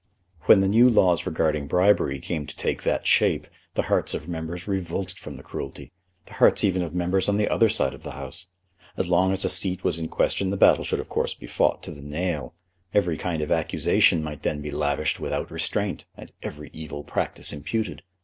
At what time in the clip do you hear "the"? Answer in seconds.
0.61-0.67, 3.75-3.83, 5.37-5.43, 6.25-6.33, 7.37-7.47, 8.01-8.13, 10.49-10.57, 11.91-12.01